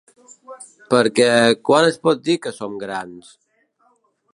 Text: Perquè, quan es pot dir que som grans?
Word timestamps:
Perquè, 0.93 1.29
quan 1.69 1.89
es 1.91 2.03
pot 2.09 2.27
dir 2.31 2.41
que 2.47 2.57
som 2.61 2.77
grans? 2.87 3.33